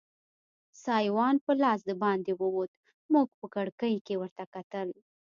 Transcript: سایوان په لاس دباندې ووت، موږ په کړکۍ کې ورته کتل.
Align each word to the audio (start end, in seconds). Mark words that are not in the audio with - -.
سایوان 0.83 1.35
په 1.45 1.51
لاس 1.63 1.79
دباندې 1.89 2.33
ووت، 2.41 2.71
موږ 3.13 3.27
په 3.39 3.45
کړکۍ 3.55 3.95
کې 4.05 4.15
ورته 4.21 4.43
کتل. 4.53 4.89